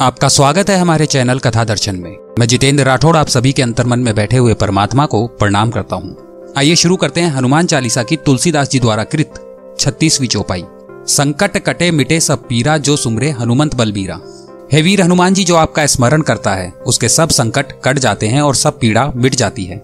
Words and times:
आपका 0.00 0.28
स्वागत 0.28 0.70
है 0.70 0.76
हमारे 0.76 1.06
चैनल 1.06 1.38
कथा 1.38 1.64
दर्शन 1.64 1.96
में। 1.96 2.16
मैं 2.38 2.46
जितेंद्र 2.46 2.84
राठौड़ 2.84 3.16
आप 3.16 3.28
सभी 3.28 3.52
के 3.52 3.62
अंतर्मन 3.62 3.98
में 3.98 4.14
बैठे 4.14 4.36
हुए 4.36 4.54
परमात्मा 4.54 5.06
को 5.06 5.26
प्रणाम 5.26 5.70
करता 5.70 5.96
हूँ। 5.96 6.52
आइए 6.58 6.76
शुरू 6.76 6.96
करते 6.96 7.20
हैं 7.20 7.30
हनुमान 7.30 7.66
चालीसा 7.66 8.02
की 8.02 8.16
तुलसीदास 8.16 8.70
जी 8.70 8.80
द्वारा 8.80 9.04
कृत 9.04 9.34
छत्तीसवीं 9.80 10.28
चौपाई। 10.28 10.64
संकट 11.06 11.58
कटे 11.58 11.90
मिटे 11.90 12.20
सब 12.20 12.46
पीरा 12.48 12.78
जो 12.78 12.96
सुमरे 12.96 13.30
हनुमंत 13.30 13.74
बलबीरा। 13.74 14.20
हे 14.72 14.82
वीर 14.82 15.02
हनुमान 15.02 15.34
जी, 15.34 15.44
जो 15.44 15.56
आपका 15.56 15.86
स्मरण 15.86 16.22
करता 16.22 16.54
है, 16.54 16.70
उसके 16.86 17.08
सब 17.08 17.28
संकट 17.28 17.72
कट 17.84 17.98
जाते 17.98 18.26
हैं 18.26 18.42
और 18.42 18.54
सब 18.54 18.78
पीड़ा 18.80 19.12
मिट 19.16 19.34
जाती 19.34 19.64
है। 19.64 19.78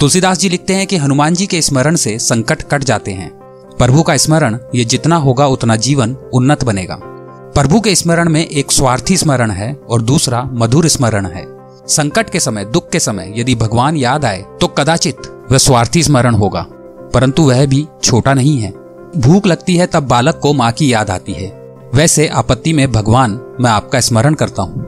तुलसीदास 0.00 0.38
जी 0.38 0.48
लिखते 0.48 0.74
हैं 0.74 0.86
कि 0.86 0.96
हनुमान 0.96 1.34
जी 1.34 1.46
के 1.46 1.62
स्मरण 1.62 1.96
से 1.96 2.18
संकट 2.18 2.62
कट 2.62 2.84
जाते 2.84 3.12
हैं। 3.12 3.30
प्रभु 3.78 4.02
का 4.02 4.16
स्मरण, 4.16 4.58
ये 4.74 4.84
जितना 4.84 5.16
होगा 5.16 5.46
उतना 5.46 5.76
जीवन 5.76 6.16
उन्नत 6.34 6.64
बनेगा। 6.64 7.09
प्रभु 7.54 7.80
के 7.80 7.94
स्मरण 7.94 8.28
में 8.28 8.46
एक 8.46 8.72
स्वार्थी 8.72 9.16
स्मरण 9.16 9.50
है 9.50 9.72
और 9.90 10.02
दूसरा 10.02 10.42
मधुर 10.52 10.86
स्मरण 10.88 11.26
है। 11.26 11.44
संकट 11.86 12.30
के 12.30 12.40
समय, 12.40 12.64
दुख 12.64 12.90
के 12.90 13.00
समय 13.00 13.32
यदि 13.36 13.54
भगवान 13.54 13.96
याद 13.96 14.24
आए 14.24 14.44
तो 14.60 14.66
कदाचित 14.68 15.16
वह 15.52 15.58
स्वार्थी 15.58 16.02
स्मरण 16.02 16.34
होगा। 16.34 16.66
परंतु 17.14 17.42
वह 17.42 17.66
भी 17.66 17.86
छोटा 18.02 18.34
नहीं 18.34 18.58
है। 18.58 18.70
भूख 19.16 19.46
लगती 19.46 19.76
है 19.76 19.86
तब 19.86 20.06
बालक 20.08 20.38
को 20.38 20.52
माँ 20.52 20.70
की 20.72 20.92
याद 20.92 21.10
आती 21.10 21.32
है। 21.32 21.48
वैसे 21.94 22.28
आपत्ति 22.28 22.72
में 22.72 22.90
भगवान, 22.92 23.40
मैं 23.60 23.70
आपका 23.70 24.00
स्मरण 24.00 24.34
करता 24.34 24.62
हूँ। 24.62 24.82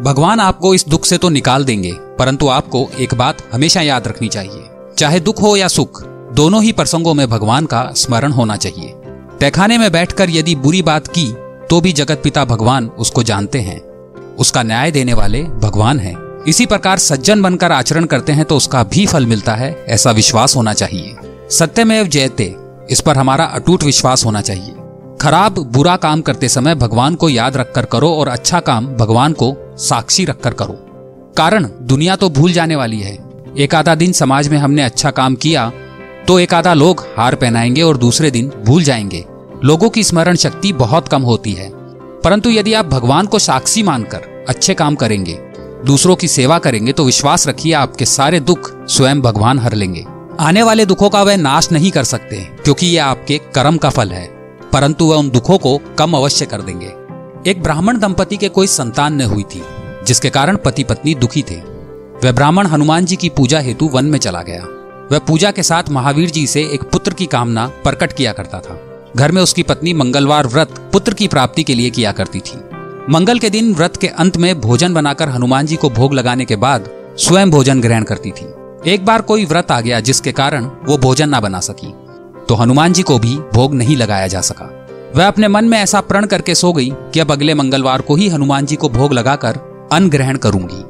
भगवान 0.00 0.40
आपको 0.40 0.74
इस 0.74 0.84
दुख 0.88 1.04
से 1.04 1.18
तो 1.18 1.28
निकाल 1.28 1.64
देंगे, 1.64 1.92
परंतु 1.92 2.48
आपको 2.48 2.88
एक 2.98 3.14
बात 3.14 3.38
हमेशा 3.52 3.80
याद 3.80 4.08
रखनी 4.08 4.28
चाहिए। 4.28 4.64
चाहे 4.98 5.20
दुख 5.20 5.42
हो 5.42 5.56
या 5.56 5.68
सुख, 5.68 6.02
दोनों 6.32 6.62
ही 6.62 6.72
प्रसंगों 6.72 7.14
में 7.14 7.28
भगवान 7.30 7.66
का 7.66 7.92
स्मरण 7.96 8.32
होना 8.32 8.56
चाहिए। 8.56 8.94
तहखाने 9.40 9.78
में 9.78 9.92
बैठकर 9.92 10.30
यदि 10.30 10.54
बुरी 10.54 10.82
बात 10.82 11.06
की 11.06 11.34
तो 11.72 11.80
भी 11.80 11.92
जगत 11.92 12.20
पिता 12.24 12.44
भगवान 12.44 12.86
उसको 12.88 13.22
जानते 13.22 13.60
हैं। 13.60 13.80
उसका 14.38 14.62
न्याय 14.62 14.90
देने 14.90 15.14
वाले 15.14 15.42
भगवान 15.42 16.00
हैं। 16.00 16.44
इसी 16.44 16.66
प्रकार 16.66 16.98
सज्जन 16.98 17.42
बनकर 17.42 17.72
आचरण 17.72 18.04
करते 18.04 18.32
हैं 18.32 18.44
तो 18.44 18.56
उसका 18.56 18.82
भी 18.82 19.06
फल 19.06 19.26
मिलता 19.26 19.54
है, 19.54 19.84
ऐसा 19.88 20.10
विश्वास 20.10 20.56
होना 20.56 20.72
चाहिए। 20.72 21.16
सत्यमेव 21.50 22.06
जयते, 22.06 22.54
इस 22.90 23.00
पर 23.00 23.16
हमारा 23.16 23.44
अटूट 23.44 23.82
विश्वास 23.82 24.24
होना 24.24 24.40
चाहिए। 24.40 24.74
खराब, 25.20 25.58
बुरा 25.58 25.96
काम 25.96 26.20
करते 26.20 26.48
समय 26.48 26.74
भगवान 26.74 27.14
को 27.14 27.28
याद 27.28 27.56
रखकर 27.56 27.84
करो 27.84 28.10
और 28.10 28.28
अच्छा 28.28 28.60
काम 28.60 28.86
भगवान 28.86 29.32
को 29.32 29.76
साक्षी 29.78 30.24
रखकर 30.24 30.52
करो। 30.52 30.78
कारण, 31.36 31.68
दुनिया 31.82 32.16
तो 32.16 32.30
भूल 32.30 32.52
जाने 32.52 32.76
वाली 32.76 33.00
है। 33.00 33.18
एक 33.58 33.74
आधा 33.74 33.94
दिन 33.94 34.12
समाज 34.12 34.48
में 34.48 34.58
हमने 34.58 34.82
अच्छा 34.82 35.10
काम 35.10 35.34
किया 35.34 35.70
तो 36.28 36.38
एक 36.38 36.54
आधा 36.54 36.74
लोग 36.74 37.06
हार 37.16 37.34
पहनाएँगे 37.34 37.82
और 37.82 37.96
दूसरे 37.96 38.30
दिन 38.30 38.52
भूल 38.66 38.82
जाएँगे। 38.82 39.24
लोगों 39.64 39.88
की 39.90 40.02
स्मरण 40.04 40.36
शक्ति 40.36 40.72
बहुत 40.72 41.08
कम 41.08 41.22
होती 41.22 41.52
है। 41.52 41.70
परंतु 42.20 42.50
यदि 42.50 42.72
आप 42.74 42.86
भगवान 42.86 43.26
को 43.26 43.38
साक्षी 43.38 43.82
मानकर 43.82 44.44
अच्छे 44.48 44.74
काम 44.74 44.94
करेंगे, 44.94 45.38
दूसरों 45.86 46.16
की 46.16 46.28
सेवा 46.28 46.58
करेंगे 46.58 46.92
तो 46.92 47.04
विश्वास 47.04 47.46
रखिए 47.48 47.72
आपके 47.72 48.04
सारे 48.04 48.40
दुख 48.40 48.86
स्वयं 48.88 49.20
भगवान 49.22 49.58
हर 49.58 49.72
लेंगे। 49.72 50.04
आने 50.40 50.62
वाले 50.62 50.86
दुखों 50.86 51.10
का 51.10 51.22
वह 51.22 51.36
नाश 51.36 51.72
नहीं 51.72 51.90
कर 51.90 52.04
सकते, 52.04 52.36
क्योंकि 52.36 52.86
यह 52.86 53.04
आपके 53.04 53.38
कर्म 53.54 53.76
का 53.76 53.90
फल 53.90 54.08
है। 54.08 54.26
परंतु 54.72 55.04
वह 55.04 55.16
उन 55.16 55.30
दुखों 55.30 55.58
को 55.58 55.80
कम 55.98 56.14
अवश्य 56.14 56.46
कर 56.46 56.62
देंगे। 56.62 56.92
एक 57.50 57.62
ब्राह्मण 57.62 57.98
दंपति 57.98 58.36
के 58.36 58.48
कोई 58.48 58.66
संतान 58.66 59.14
न 59.14 59.22
हुई 59.22 59.42
थी, 59.42 59.62
जिसके 60.06 60.30
कारण 60.30 60.56
पति 60.56 60.84
पत्नी 60.84 61.14
दुखी 61.14 61.42
थे। 61.42 61.56
वह 62.24 62.32
ब्राह्मण 62.32 62.66
हनुमान 62.66 63.04
जी 63.04 63.16
की 63.16 63.28
पूजा 63.28 63.58
हेतु 63.58 63.88
वन 63.88 64.04
में 64.04 64.18
चला 64.18 64.42
गया। 64.42 64.62
वह 65.12 65.18
पूजा 65.18 65.50
के 65.50 65.62
साथ 65.62 65.90
महावीर 65.90 66.30
जी 66.30 66.46
से 66.46 66.62
एक 66.62 66.82
पुत्र 66.82 67.12
की 67.12 67.26
कामना 67.26 67.66
प्रकट 67.66 68.12
किया 68.12 68.32
करता 68.32 68.58
था। 68.58 68.88
घर 69.16 69.32
में 69.32 69.40
उसकी 69.42 69.62
पत्नी 69.62 69.92
मंगलवार 69.92 70.46
व्रत 70.46 70.78
पुत्र 70.92 71.14
की 71.14 71.26
प्राप्ति 71.28 71.62
के 71.62 71.74
लिए 71.74 71.90
किया 71.90 72.12
करती 72.12 72.40
थी। 72.40 72.58
मंगल 73.10 73.38
के 73.38 73.50
दिन 73.50 73.72
व्रत 73.74 73.96
के 73.96 74.06
अंत 74.06 74.36
में 74.36 74.60
भोजन 74.60 74.94
बनाकर 74.94 75.28
हनुमान 75.28 75.66
जी 75.66 75.76
को 75.76 75.90
भोग 75.90 76.14
लगाने 76.14 76.44
के 76.44 76.56
बाद 76.56 76.88
स्वयं 77.18 77.50
भोजन 77.50 77.80
ग्रहण 77.80 78.04
करती 78.04 78.30
थी। 78.30 78.46
एक 78.90 79.04
बार 79.04 79.22
कोई 79.22 79.44
व्रत 79.44 79.70
आ 79.70 79.80
गया 79.80 80.00
जिसके 80.00 80.32
कारण 80.32 80.70
वो 80.84 80.98
भोजन 80.98 81.28
ना 81.28 81.40
बना 81.40 81.60
सकी 81.60 81.92
तो 82.48 82.54
हनुमान 82.54 82.92
जी 82.92 83.02
को 83.02 83.18
भी 83.18 83.34
भोग 83.54 83.74
नहीं 83.74 83.96
लगाया 83.96 84.26
जा 84.26 84.40
सका। 84.40 84.68
वह 85.16 85.26
अपने 85.26 85.48
मन 85.48 85.64
में 85.64 85.78
ऐसा 85.78 86.00
प्रण 86.00 86.26
करके 86.26 86.54
सो 86.54 86.72
गई 86.72 86.90
कि 86.90 87.20
अब 87.20 87.32
अगले 87.32 87.54
मंगलवार 87.54 88.00
को 88.00 88.16
ही 88.16 88.28
हनुमान 88.28 88.66
जी 88.66 88.76
को 88.76 88.88
भोग 88.88 89.12
लगाकर 89.12 89.58
अन्न 89.92 90.10
ग्रहण 90.10 90.36
करूँगी। 90.36 90.82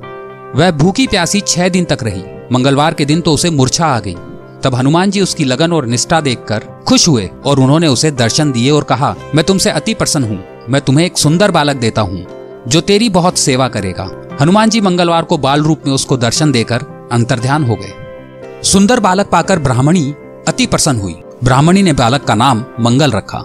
वह 0.59 0.71
भूखी 0.71 1.07
प्यासी 1.07 1.41
छह 1.41 1.69
दिन 1.69 1.85
तक 1.85 2.03
रही। 2.03 2.23
मंगलवार 2.53 2.95
के 2.95 3.05
दिन 3.05 3.21
तो 3.21 3.33
उसे 3.35 3.51
मूर्छा 3.51 3.87
आ 3.87 4.01
गई। 4.01 4.17
तब 4.63 4.75
हनुमान 4.75 5.11
जी 5.11 5.21
उसकी 5.21 5.45
लगन 5.45 5.73
और 5.73 5.87
निष्ठा 5.87 6.21
देखकर 6.21 6.65
खुश 6.93 7.07
हुए 7.09 7.31
और 7.47 7.61
उन्होंने 7.61 7.87
उसे 7.87 8.11
दर्शन 8.11 8.51
दिए 8.53 8.71
और 8.71 8.85
कहा, 8.85 9.15
मैं 9.35 9.45
तुमसे 9.45 9.71
अति 9.71 9.93
प्रसन्न 9.95 10.25
हूँ। 10.25 10.67
मैं 10.69 10.81
तुम्हें 10.81 11.05
एक 11.07 11.19
सुंदर 11.19 11.51
बालक 11.51 11.77
देता 11.77 12.03
हूँ, 12.03 12.25
जो 12.69 12.81
तेरी 12.81 13.09
बहुत 13.09 13.39
सेवा 13.39 13.69
करेगा। 13.69 14.05
हनुमान 14.41 14.71
जी 14.71 14.81
मंगलवार 14.81 15.25
को 15.25 15.39
बाल 15.39 15.63
रूप 15.63 15.87
में 15.87 15.93
उसको 15.95 16.17
दर्शन 16.17 16.53
देकर 16.53 16.83
अंतर्ध्यान 17.13 17.65
हो 17.65 17.77
गए। 17.77 18.63
सुंदर 18.63 19.01
बालक 19.01 19.31
पाकर 19.31 19.59
ब्राह्मणी 19.59 20.05
अति 20.49 20.67
प्रसन्न 20.67 21.01
हुई। 21.01 21.17
ब्राह्मणी 21.45 21.83
ने 21.83 21.93
बालक 21.93 22.25
का 22.25 22.35
नाम 22.35 22.65
मंगल 22.81 23.13
रखा। 23.13 23.45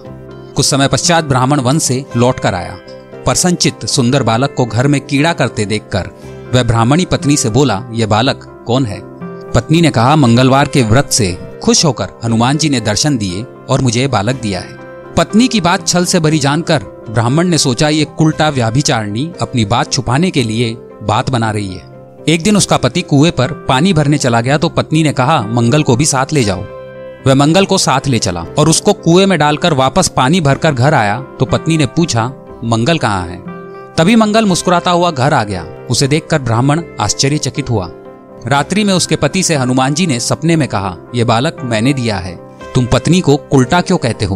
कुछ 0.56 0.66
समय 0.66 0.88
पश्चात 0.88 1.24
ब्राह्मण 1.24 1.59
वन 1.59 1.79
से 1.79 2.03
लौट 2.18 2.40
कर 2.40 2.53
आया। 2.53 2.78
प्रसन्नचित 3.25 3.85
सुंदर 3.85 4.24
बालक 4.24 4.53
को 4.58 4.66
घर 4.66 4.88
में 4.88 5.02
कीड़ा 5.02 5.34
करते 5.34 5.66
देखकर 5.66 6.12
वह 6.53 6.64
ब्राह्मणी 6.64 7.06
पत्नी 7.06 7.38
से 7.38 7.50
बोला, 7.50 7.84
यह 7.91 8.08
बालक 8.08 8.64
कौन 8.68 8.85
है? 8.85 9.02
पत्नी 9.52 9.81
ने 9.81 9.91
कहा, 9.91 10.16
मंगलवार 10.16 10.68
के 10.68 10.84
व्रत 10.84 11.09
से 11.12 11.35
खुश 11.63 11.85
होकर 11.85 12.07
हनुमान 12.23 12.57
जी 12.57 12.69
ने 12.69 12.79
दर्शन 12.79 13.18
दिए 13.18 13.45
और 13.69 13.81
मुझे 13.81 14.07
बालक 14.07 14.35
दिया 14.35 14.59
है। 14.59 14.75
पत्नी 15.18 15.47
की 15.47 15.62
बात 15.62 15.88
छल 15.88 16.06
से 16.06 16.19
भरी 16.19 16.40
जानकर 16.40 16.84
ब्राह्मण 17.09 17.47
ने 17.47 17.57
सोचा, 17.57 17.90
ये 17.90 18.06
कुलटा 18.18 18.50
व्याभिचारणी 18.50 19.31
अपनी 19.41 19.66
बात 19.66 19.91
छुपाने 19.91 20.31
के 20.31 20.44
लिए 20.44 20.73
बात 21.03 21.29
बना 21.29 21.51
रही 21.51 21.67
है। 21.67 22.23
एक 22.29 22.44
दिन 22.44 22.57
उसका 22.57 22.78
पति 22.78 23.01
कुएँ 23.01 23.31
पर 23.31 23.51
पानी 23.69 23.94
भरने 23.94 24.17
चला 24.17 24.41
गया 24.41 24.57
तो 24.57 24.69
पत्नी 24.69 25.03
ने 25.03 25.13
कहा, 25.13 25.41
मंगल 25.41 25.84
को 25.84 25.96
भी 25.96 26.06
साथ 26.06 26.34
ले 26.34 26.44
जाओ। 26.44 26.63
वह 27.28 27.35
मंगल 27.35 27.66
को 27.66 27.78
साथ 27.78 28.07
ले 28.07 28.19
चला 28.19 28.46
और 28.59 28.69
उसको 28.69 28.94
कुएँ 28.94 29.25
में 29.25 29.38
डालकर 29.40 29.73
वापस 29.73 30.07
पानी 30.07 30.41
भरकर 30.41 30.73
घर 30.73 30.94
आया। 30.94 31.19
तो 31.40 31.46
पत्नी 31.46 31.78
ने 31.78 31.85
पूछा, 31.85 32.31
मंगल 32.63 32.97
कहाँ 32.97 33.28
है? 33.28 33.38
तभी 33.96 34.16
मंगल 34.16 34.46
मुस्कुराता 34.46 34.91
हुआ 34.91 35.12
घर 35.12 35.34
आ 35.34 35.44
गया। 35.44 35.66
उसे 35.90 36.07
देखकर 36.07 36.40
ब्राह्मण 36.40 36.81
आश्चर्यचकित 37.00 37.69
हुआ। 37.69 37.90
रात्रि 38.47 38.84
में 38.84 38.94
उसके 38.94 39.16
पति 39.16 39.44
से 39.44 39.56
हनुमान 39.56 39.94
जी 39.94 40.08
ने 40.08 40.19
सपने 40.19 40.56
में 40.56 40.68
कहा 40.68 40.96
यह 41.16 41.25
बालक 41.25 41.58
मैंने 41.63 41.94
दिया 41.94 42.18
है। 42.18 42.35
तुम 42.75 42.85
पत्नी 42.85 43.22
को 43.22 43.34
उल्टा 43.52 43.81
क्यों 43.81 43.97
कहते 43.97 44.25
हो? 44.25 44.35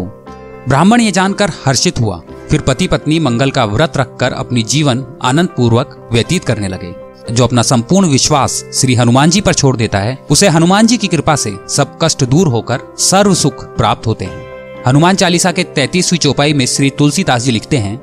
ब्राह्मण 0.67 1.01
ये 1.01 1.11
जानकर 1.11 1.51
हर्षित 1.65 1.99
हुआ। 1.99 2.21
फिर 2.49 2.61
पति 2.61 2.87
पत्नी 2.87 3.19
मंगल 3.19 3.51
का 3.51 3.65
व्रत 3.65 3.97
रखकर 3.97 4.33
अपनी 4.33 4.63
जीवन 4.63 5.05
आनंद 5.23 5.47
पूर्वक 5.47 6.09
व्यतीत 6.13 6.43
करने 6.43 6.67
लगे। 6.67 6.93
जो 7.33 7.43
अपना 7.43 7.61
संपूर्ण 7.61 8.07
विश्वास 8.07 8.63
श्री 8.73 8.95
हनुमान 8.95 9.29
जी 9.29 9.41
पर 9.41 9.53
छोड़ 9.53 9.75
देता 9.77 9.99
है, 9.99 10.17
उसे 10.29 10.47
हनुमान 10.47 10.87
जी 10.87 10.97
की 10.97 11.07
कृपा 11.07 11.35
से 11.35 11.55
सब 11.69 11.97
कष्ट 12.01 12.23
दूर 12.23 12.47
होकर 12.47 12.79
सर्व 12.99 13.33
सुख 13.33 13.65
प्राप्त 13.77 14.07
होते 14.07 14.25
हैं। 14.25 14.45
हनुमान 14.87 15.15
चालीसा 15.15 15.51
के 15.51 15.63
तैतीसवीं 15.63 16.19
चौपाई 16.19 16.53
में 16.53 16.65
श्री 16.65 16.89
तुलसीदास 16.89 17.41
जी 17.41 17.51
लिखते 17.51 17.77
हैं, 17.77 18.01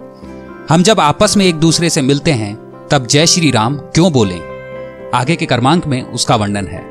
हम 0.69 0.83
जब 0.83 1.01
आपस 1.01 1.37
में 1.37 1.47
एक 1.47 1.55
दूसरे 1.55 1.91
से 1.91 2.03
मिलते 2.03 2.31
हैं, 2.31 2.55
तब 2.91 3.07
जय 3.07 3.27
श्री 3.27 3.51
राम 3.51 3.77
क्यों 3.77 4.13
बोलें? 4.13 4.48
आगे 5.15 5.37
के 5.37 5.47
कर्मांक 5.47 5.87
में 5.87 6.03
उसका 6.03 6.37
वर्णन 6.37 6.67
है। 6.67 6.83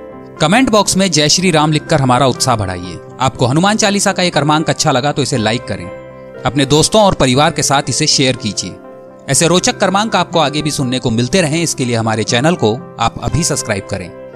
कमेंट 0.42 0.70
बॉक्स 0.70 0.98
में 0.98 1.12
जय 1.12 1.30
श्री 1.30 1.52
राम 1.52 1.72
लिखकर 1.72 2.02
हमारा 2.02 2.28
उत्साह 2.28 2.56
बढ़ाइए। 2.56 3.00
आपको 3.20 3.46
हनुमान 3.46 3.78
चालीसा 3.78 4.12
का 4.12 4.24
यह 4.24 4.30
क्रमांक 4.30 4.70
अच्छा 4.70 4.92
लगा 4.92 5.12
तो 5.12 5.22
इसे 5.22 5.38
लाइक 5.38 5.66
करें। 5.68 5.86
अपने 6.46 6.66
दोस्तों 6.66 7.02
और 7.02 7.14
परिवार 7.14 7.52
के 7.52 7.64
साथ 7.64 7.90
इसे 7.90 8.08
शेयर 8.08 8.36
कीजिए। 8.36 8.76
ऐसे 9.30 9.48
रोचक 9.48 9.80
क्रमांक 9.80 10.16
आपको 10.16 10.40
आगे 10.40 10.62
भी 10.62 10.72
सुनने 10.72 11.00
को 11.00 11.10
मिलते 11.10 11.42
रहें। 11.42 11.62
इसके 11.64 11.86
लिए 11.86 11.96
हमारे 11.96 12.24
चैनल 12.24 12.56
को 12.56 12.74
आप 13.00 13.20
अभी 13.24 13.44
सब्सक्राइब 13.44 13.88
करें। 13.90 14.27